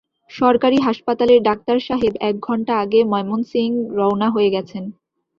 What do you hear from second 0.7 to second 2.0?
হাসপাতালের ডাক্তার